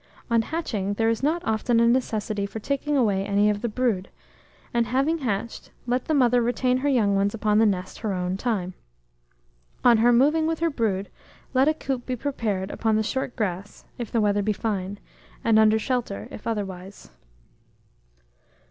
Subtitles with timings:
[0.31, 4.09] On hatching, there is not often a necessity for taking away any of the brood;
[4.73, 8.35] and, having hatched, let the mother retain her young ones upon the nest her own
[8.35, 8.73] time.
[9.85, 11.11] On her moving with her brood,
[11.53, 14.97] let a coop be prepared upon the short grass, if the weather be fine,
[15.43, 17.11] and under shelter, if otherwise."